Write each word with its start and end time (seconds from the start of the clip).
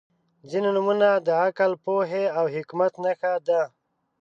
•ځینې 0.49 0.69
نومونه 0.75 1.09
د 1.25 1.27
عقل، 1.43 1.71
پوهې 1.83 2.23
او 2.37 2.45
حکمت 2.55 2.93
نښه 3.03 3.31
ده. 3.47 3.61